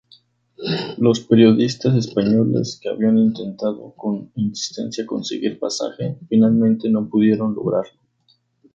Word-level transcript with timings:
Los 0.97 1.19
periodistas 1.19 1.93
españoles, 1.95 2.79
que 2.81 2.89
habían 2.89 3.19
intentado 3.19 3.93
con 3.95 4.31
insistencia 4.35 5.05
conseguir 5.05 5.59
pasaje, 5.59 6.17
finalmente 6.27 6.89
no 6.89 7.07
pudieron 7.07 7.53
lograrlo. 7.53 7.99